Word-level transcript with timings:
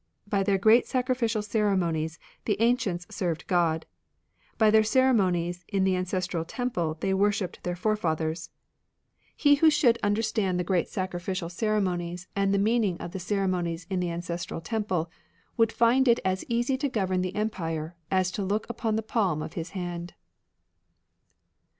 "By 0.35 0.41
their 0.41 0.57
great 0.57 0.87
sacrificial 0.87 1.43
ceremonies 1.43 2.17
the 2.45 2.59
ancients 2.59 3.05
served 3.15 3.45
Grod; 3.47 3.83
by 4.57 4.71
their 4.71 4.81
cere 4.83 5.13
monies 5.13 5.63
in 5.67 5.83
the 5.83 5.95
ancestral 5.95 6.43
temple 6.43 6.97
they 7.01 7.13
worshipped 7.13 7.61
their 7.61 7.75
forefathers. 7.75 8.49
He 9.35 9.53
who 9.61 9.69
should 9.69 9.99
understand 10.01 10.57
30 10.57 10.57
THE 10.57 10.57
ANCIENT 10.57 10.57
FAITH 10.57 10.57
the 10.57 10.65
great 10.71 10.89
sacrificial 10.89 11.49
ceremonies, 11.49 12.27
and 12.35 12.51
the 12.51 12.57
meaning 12.57 12.97
of 12.97 13.11
the 13.11 13.19
ceremonies 13.19 13.85
in 13.91 13.99
the 13.99 14.09
ancestral 14.09 14.59
temple, 14.59 15.11
would 15.55 15.71
find 15.71 16.07
it 16.07 16.19
as 16.25 16.45
easy 16.49 16.77
to 16.79 16.89
govern 16.89 17.21
the 17.21 17.35
empire 17.35 17.95
as 18.09 18.31
to 18.31 18.43
look 18.43 18.67
upon 18.71 18.95
the 18.95 19.03
palm 19.03 19.43
of 19.43 19.53
his 19.53 19.69
hand." 19.77 20.15